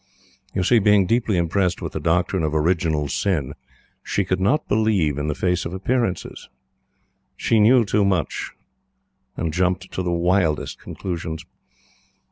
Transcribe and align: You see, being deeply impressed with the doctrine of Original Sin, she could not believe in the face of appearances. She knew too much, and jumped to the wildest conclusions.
You 0.55 0.63
see, 0.63 0.79
being 0.79 1.05
deeply 1.05 1.37
impressed 1.37 1.79
with 1.79 1.93
the 1.93 1.99
doctrine 1.99 2.41
of 2.41 2.55
Original 2.55 3.07
Sin, 3.07 3.53
she 4.01 4.25
could 4.25 4.39
not 4.39 4.67
believe 4.67 5.19
in 5.19 5.27
the 5.27 5.35
face 5.35 5.63
of 5.63 5.75
appearances. 5.75 6.49
She 7.37 7.59
knew 7.59 7.85
too 7.85 8.03
much, 8.03 8.49
and 9.37 9.53
jumped 9.53 9.91
to 9.91 10.01
the 10.01 10.09
wildest 10.09 10.79
conclusions. 10.79 11.45